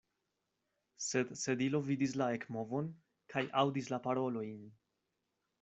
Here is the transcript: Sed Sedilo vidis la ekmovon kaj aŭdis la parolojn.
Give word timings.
Sed 1.07 1.33
Sedilo 1.41 1.81
vidis 1.89 2.17
la 2.21 2.31
ekmovon 2.39 2.91
kaj 3.35 3.47
aŭdis 3.65 3.93
la 3.95 4.01
parolojn. 4.09 4.61